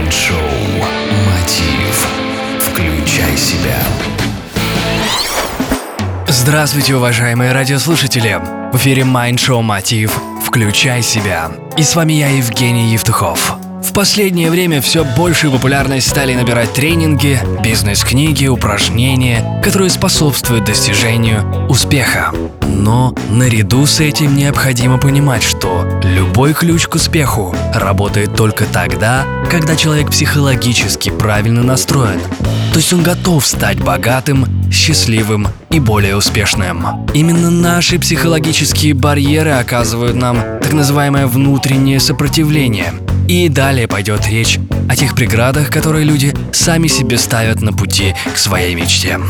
Mind 0.00 0.19
Show 0.19 0.38
«Мотив». 1.26 2.08
Включай 2.58 3.36
себя. 3.36 3.76
Здравствуйте, 6.26 6.94
уважаемые 6.94 7.52
радиослушатели! 7.52 8.40
В 8.72 8.76
эфире 8.76 9.04
Mind 9.04 9.32
Show 9.32 9.60
«Мотив». 9.60 10.18
Включай 10.42 11.02
себя. 11.02 11.50
И 11.76 11.82
с 11.82 11.94
вами 11.94 12.14
я, 12.14 12.28
Евгений 12.28 12.92
Евтухов. 12.92 13.56
В 13.84 13.92
последнее 13.92 14.50
время 14.50 14.80
все 14.80 15.04
большую 15.04 15.52
популярность 15.52 16.08
стали 16.08 16.34
набирать 16.34 16.72
тренинги, 16.72 17.38
бизнес-книги, 17.62 18.46
упражнения, 18.46 19.60
которые 19.62 19.90
способствуют 19.90 20.64
достижению 20.64 21.66
успеха. 21.68 22.32
Но 22.80 23.14
наряду 23.28 23.84
с 23.84 24.00
этим 24.00 24.34
необходимо 24.34 24.96
понимать, 24.96 25.42
что 25.42 25.86
любой 26.02 26.54
ключ 26.54 26.86
к 26.86 26.94
успеху 26.94 27.54
работает 27.74 28.34
только 28.34 28.64
тогда, 28.64 29.26
когда 29.50 29.76
человек 29.76 30.10
психологически 30.10 31.10
правильно 31.10 31.62
настроен. 31.62 32.20
То 32.72 32.78
есть 32.78 32.90
он 32.94 33.02
готов 33.02 33.46
стать 33.46 33.78
богатым, 33.82 34.46
счастливым 34.72 35.48
и 35.70 35.78
более 35.78 36.16
успешным. 36.16 37.06
Именно 37.12 37.50
наши 37.50 37.98
психологические 37.98 38.94
барьеры 38.94 39.50
оказывают 39.50 40.16
нам 40.16 40.38
так 40.62 40.72
называемое 40.72 41.26
внутреннее 41.26 42.00
сопротивление– 42.00 42.94
и 43.30 43.48
далее 43.48 43.86
пойдет 43.86 44.26
речь 44.26 44.58
о 44.88 44.96
тех 44.96 45.14
преградах, 45.14 45.70
которые 45.70 46.04
люди 46.04 46.34
сами 46.50 46.88
себе 46.88 47.16
ставят 47.16 47.60
на 47.60 47.72
пути 47.72 48.12
к 48.34 48.36
своей 48.36 48.74
мечте. 48.74 49.20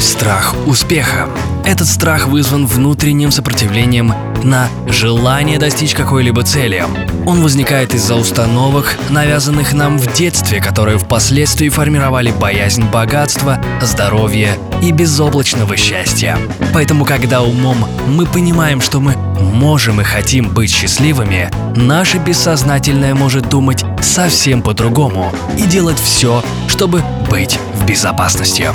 Страх 0.00 0.54
успеха. 0.66 1.28
Этот 1.64 1.86
страх 1.86 2.26
вызван 2.26 2.66
внутренним 2.66 3.30
сопротивлением 3.30 4.14
на 4.42 4.68
желание 4.88 5.58
достичь 5.58 5.94
какой-либо 5.94 6.42
цели. 6.42 6.84
Он 7.26 7.42
возникает 7.42 7.94
из-за 7.94 8.16
установок, 8.16 8.96
навязанных 9.10 9.72
нам 9.72 9.98
в 9.98 10.12
детстве, 10.12 10.60
которые 10.60 10.98
впоследствии 10.98 11.68
формировали 11.68 12.32
боязнь 12.32 12.84
богатства, 12.84 13.60
здоровья 13.80 14.56
и 14.82 14.90
безоблачного 14.90 15.76
счастья. 15.76 16.36
Поэтому, 16.74 17.04
когда 17.04 17.42
умом 17.42 17.86
мы 18.08 18.26
понимаем, 18.26 18.80
что 18.80 18.98
мы 18.98 19.14
можем 19.40 20.00
и 20.00 20.04
хотим 20.04 20.48
быть 20.48 20.70
счастливыми, 20.70 21.50
наше 21.76 22.18
бессознательное 22.18 23.14
может 23.14 23.48
думать 23.48 23.84
совсем 24.00 24.62
по-другому 24.62 25.32
и 25.56 25.62
делать 25.62 25.98
все, 25.98 26.42
чтобы 26.66 27.02
быть 27.30 27.58
в 27.74 27.86
безопасности. 27.86 28.68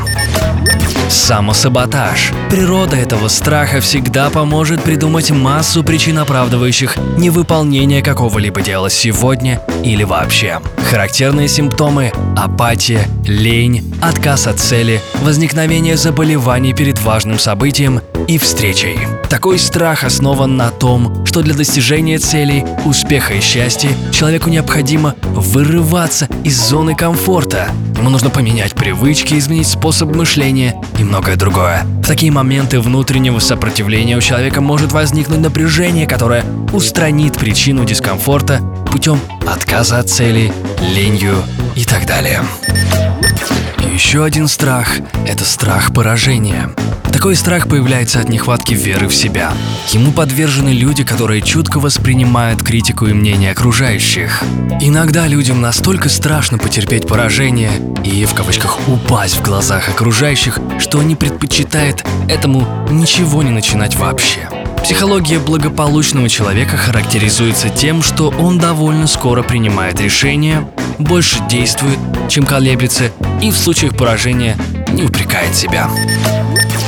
Самосаботаж. 1.09 2.33
Природа 2.49 2.97
этого 2.97 3.29
страха 3.29 3.79
всегда 3.79 4.29
поможет 4.29 4.83
придумать 4.83 5.31
массу 5.31 5.83
причин, 5.83 6.19
оправдывающих 6.19 6.97
невыполнение 7.17 8.01
какого-либо 8.01 8.61
дела 8.61 8.89
сегодня 8.89 9.61
или 9.83 10.03
вообще. 10.03 10.59
Характерные 10.89 11.47
симптомы– 11.47 12.11
апатия, 12.37 13.07
лень, 13.25 13.93
отказ 14.01 14.47
от 14.47 14.59
цели, 14.59 15.01
возникновение 15.21 15.97
заболеваний 15.97 16.73
перед 16.73 17.01
важным 17.01 17.39
событием 17.39 18.01
и 18.27 18.37
встречей. 18.37 18.99
Такой 19.29 19.59
страх 19.59 20.03
основан 20.03 20.57
на 20.57 20.69
том, 20.69 21.25
что 21.25 21.41
для 21.41 21.53
достижения 21.53 22.17
целей, 22.17 22.63
успеха 22.85 23.33
и 23.33 23.41
счастья 23.41 23.89
человеку 24.11 24.49
необходимо 24.49 25.15
вырываться 25.21 26.27
из 26.43 26.57
зоны 26.57 26.95
комфорта. 26.95 27.69
Ему 27.97 28.09
нужно 28.09 28.29
поменять 28.29 28.73
привычки, 28.73 29.35
изменить 29.35 29.67
способ 29.67 30.15
мышления 30.15 30.75
и 30.97 31.03
многое 31.03 31.35
другое. 31.35 31.83
В 32.03 32.07
такие 32.07 32.31
моменты 32.31 32.79
внутреннего 32.79 33.39
сопротивления 33.39 34.17
у 34.17 34.21
человека 34.21 34.61
может 34.61 34.91
возникнуть 34.91 35.39
напряжение, 35.39 36.07
которое 36.07 36.43
устранит 36.71 37.37
причину 37.37 37.85
дискомфорта 37.85 38.61
путем 38.91 39.19
отказа 39.45 39.99
от 39.99 40.09
цели, 40.09 40.53
ленью 40.81 41.35
и 41.75 41.83
так 41.83 42.05
далее. 42.05 42.41
Еще 44.17 44.25
один 44.25 44.47
страх– 44.47 44.93
это 45.27 45.45
страх 45.45 45.93
поражения. 45.93 46.71
Такой 47.13 47.35
страх 47.35 47.67
появляется 47.67 48.19
от 48.19 48.29
нехватки 48.29 48.73
веры 48.73 49.07
в 49.07 49.13
себя. 49.13 49.53
Ему 49.89 50.11
подвержены 50.11 50.69
люди, 50.69 51.03
которые 51.03 51.43
чутко 51.43 51.79
воспринимают 51.79 52.63
критику 52.63 53.05
и 53.05 53.13
мнение 53.13 53.51
окружающих. 53.51 54.41
Иногда 54.81 55.27
людям 55.27 55.61
настолько 55.61 56.09
страшно 56.09 56.57
потерпеть 56.57 57.07
поражение 57.07 57.69
и, 58.03 58.25
в 58.25 58.33
кавычках, 58.33 58.79
упасть 58.87 59.35
в 59.37 59.43
глазах 59.43 59.87
окружающих, 59.87 60.57
что 60.79 60.99
они 60.99 61.15
предпочитают 61.15 62.03
этому 62.27 62.87
ничего 62.89 63.43
не 63.43 63.51
начинать 63.51 63.95
вообще. 63.97 64.49
Психология 64.87 65.37
благополучного 65.37 66.29
человека 66.29 66.77
характеризуется 66.77 67.67
тем, 67.67 68.01
что 68.01 68.29
он 68.29 68.57
довольно 68.57 69.05
скоро 69.05 69.43
принимает 69.43 69.99
решения, 69.99 70.65
больше 70.97 71.45
действует, 71.49 71.99
чем 72.29 72.45
колеблется, 72.45 73.11
и 73.41 73.51
в 73.51 73.57
случаях 73.57 73.97
поражения 73.97 74.55
не 74.93 75.03
упрекает 75.03 75.53
себя. 75.53 75.89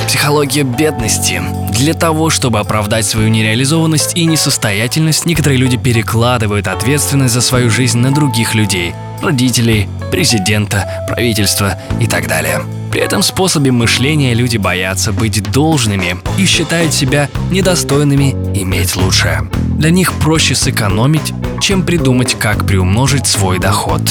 Психология 0.07 0.63
бедности. 0.63 1.41
Для 1.73 1.93
того, 1.93 2.29
чтобы 2.29 2.59
оправдать 2.59 3.05
свою 3.05 3.27
нереализованность 3.27 4.15
и 4.15 4.23
несостоятельность, 4.23 5.25
некоторые 5.25 5.57
люди 5.57 5.75
перекладывают 5.75 6.69
ответственность 6.69 7.33
за 7.33 7.41
свою 7.41 7.69
жизнь 7.69 7.97
на 7.97 8.13
других 8.13 8.55
людей– 8.55 8.95
родителей, 9.21 9.89
президента, 10.09 11.05
правительства 11.09 11.77
и 11.99 12.07
так 12.07 12.29
далее. 12.29 12.61
При 12.91 13.01
этом 13.01 13.21
способе 13.21 13.71
мышления 13.71 14.33
люди 14.33 14.57
боятся 14.57 15.11
быть 15.13 15.43
должными 15.51 16.17
и 16.37 16.45
считают 16.45 16.93
себя 16.93 17.29
недостойными 17.51 18.31
иметь 18.55 18.95
лучшее. 18.95 19.49
Для 19.77 19.91
них 19.91 20.13
проще 20.13 20.55
сэкономить, 20.55 21.33
чем 21.61 21.83
придумать, 21.83 22.35
как 22.39 22.65
приумножить 22.65 23.27
свой 23.27 23.59
доход. 23.59 24.01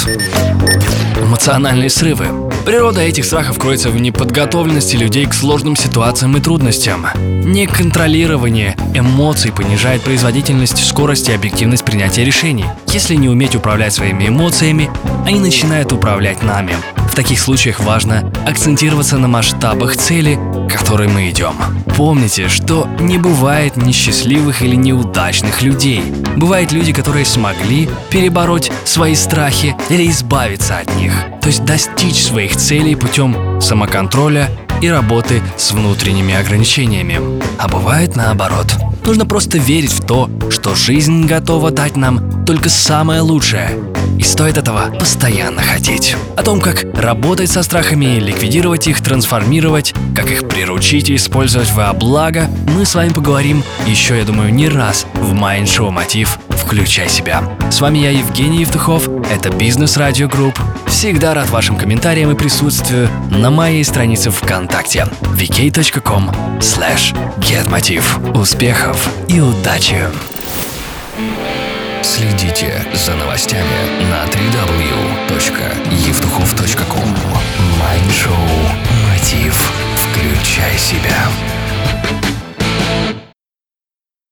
Эмоциональные 1.20 1.90
срывы. 1.90 2.26
Природа 2.64 3.00
этих 3.00 3.24
страхов 3.24 3.58
кроется 3.58 3.90
в 3.90 4.00
неподготовленности 4.00 4.96
людей 4.96 5.26
к 5.26 5.34
сложным 5.34 5.74
ситуациям 5.74 6.36
и 6.36 6.40
трудностям. 6.40 7.06
Неконтролирование 7.16 8.76
эмоций 8.94 9.52
понижает 9.52 10.02
производительность, 10.02 10.86
скорость 10.86 11.28
и 11.28 11.32
объективность 11.32 11.84
принятия 11.84 12.24
решений. 12.24 12.66
Если 12.88 13.14
не 13.14 13.28
уметь 13.28 13.56
управлять 13.56 13.94
своими 13.94 14.28
эмоциями, 14.28 14.90
они 15.26 15.40
начинают 15.40 15.92
управлять 15.92 16.42
нами. 16.42 16.74
Таких 17.18 17.40
случаях 17.40 17.80
важно 17.80 18.32
акцентироваться 18.46 19.18
на 19.18 19.26
масштабах 19.26 19.96
цели, 19.96 20.38
к 20.68 20.78
которой 20.78 21.08
мы 21.08 21.28
идем. 21.30 21.56
Помните, 21.96 22.46
что 22.46 22.86
не 23.00 23.18
бывает 23.18 23.76
несчастливых 23.76 24.62
или 24.62 24.76
неудачных 24.76 25.60
людей. 25.60 26.00
Бывают 26.36 26.70
люди, 26.70 26.92
которые 26.92 27.24
смогли 27.24 27.88
перебороть 28.10 28.70
свои 28.84 29.16
страхи 29.16 29.74
или 29.90 30.08
избавиться 30.08 30.78
от 30.78 30.94
них 30.94 31.12
то 31.48 31.50
есть 31.50 31.64
достичь 31.64 32.24
своих 32.24 32.56
целей 32.56 32.94
путем 32.94 33.58
самоконтроля 33.58 34.50
и 34.82 34.88
работы 34.90 35.40
с 35.56 35.72
внутренними 35.72 36.34
ограничениями. 36.34 37.40
А 37.58 37.68
бывает 37.68 38.16
наоборот. 38.16 38.66
Нужно 39.06 39.24
просто 39.24 39.56
верить 39.56 39.92
в 39.92 40.04
то, 40.04 40.28
что 40.50 40.74
жизнь 40.74 41.24
готова 41.24 41.70
дать 41.70 41.96
нам 41.96 42.44
только 42.44 42.68
самое 42.68 43.22
лучшее. 43.22 43.70
И 44.18 44.24
стоит 44.24 44.58
этого 44.58 44.90
постоянно 44.98 45.62
хотеть. 45.62 46.16
О 46.36 46.42
том, 46.42 46.60
как 46.60 46.84
работать 46.94 47.50
со 47.50 47.62
страхами, 47.62 48.18
ликвидировать 48.18 48.88
их, 48.88 49.00
трансформировать, 49.00 49.94
как 50.14 50.30
их 50.30 50.48
приручить 50.48 51.08
и 51.08 51.16
использовать 51.16 51.70
во 51.72 51.92
благо, 51.92 52.48
мы 52.74 52.84
с 52.84 52.94
вами 52.94 53.10
поговорим 53.10 53.62
еще, 53.86 54.18
я 54.18 54.24
думаю, 54.24 54.52
не 54.52 54.68
раз 54.68 55.06
в 55.14 55.34
Mind 55.34 55.64
Show 55.64 55.90
Мотив 55.90 56.38
«Включай 56.48 57.08
себя». 57.08 57.44
С 57.70 57.80
вами 57.80 57.98
я, 57.98 58.10
Евгений 58.10 58.60
Евтухов, 58.60 59.08
это 59.30 59.50
Бизнес 59.50 59.96
Радио 59.96 60.28
Групп. 60.28 60.58
Всегда 60.86 61.32
рад 61.34 61.48
вашим 61.50 61.76
комментариям 61.76 62.30
и 62.32 62.34
присутствию 62.34 63.08
на 63.30 63.50
моей 63.50 63.84
странице 63.84 64.30
ВКонтакте 64.30 65.06
vk.com 65.22 66.30
slash 66.58 67.16
getmotiv. 67.38 68.36
Успехов 68.36 69.08
и 69.28 69.40
удачи! 69.40 70.02
Следите 72.08 72.86
за 72.94 73.14
новостями 73.14 73.80
на 74.10 74.24
www.evtuchov.com 74.24 77.16
Майншоу 77.78 78.48
«Мотив». 79.04 79.72
Включай 79.94 80.78
себя. 80.78 81.27